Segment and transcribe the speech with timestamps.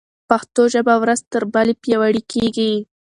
[0.29, 2.73] پښتو ژبه ورځ تر بلې پیاوړې کېږي.